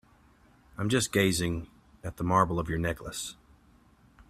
I'm 0.79 0.89
just 0.89 1.11
gazing 1.11 1.67
at 2.03 2.17
the 2.17 2.23
marble 2.23 2.57
of 2.57 2.67
your 2.67 2.79
necklace. 2.79 3.35